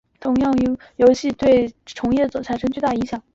[0.01, 0.01] 游戏同样也对众多
[1.05, 1.35] 游戏
[1.85, 3.21] 从业者产生了巨大影响。